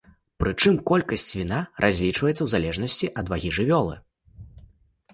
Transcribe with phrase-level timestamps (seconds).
[0.43, 3.95] Прычым колькасць віна разлічваецца ў залежнасці ад вагі жывёлы.